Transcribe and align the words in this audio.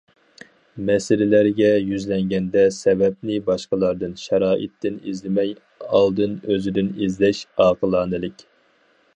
مەسىلىلەرگە 0.85 1.67
يۈزلەنگەندە، 1.89 2.63
سەۋەبنى 2.79 3.37
باشقىلاردىن، 3.51 4.17
شارائىتتىن 4.23 4.99
ئىزدىمەي، 5.13 5.55
ئالدىن 5.91 6.37
ئۆزىدىن 6.49 6.91
ئىزدەش 6.97 7.47
ئاقىلانىلىك. 7.67 8.45